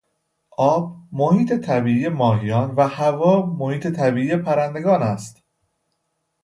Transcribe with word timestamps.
آب 0.57 0.97
محیط 1.11 1.53
طبیعی 1.53 2.09
ماهیان 2.09 2.71
و 2.75 2.87
هوا 2.87 3.45
محیط 3.45 3.87
طبیعی 3.87 4.37
پرندگان 4.37 5.03
است. 5.03 5.43